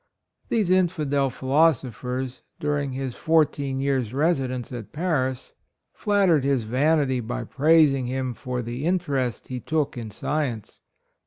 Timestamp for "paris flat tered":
4.91-6.43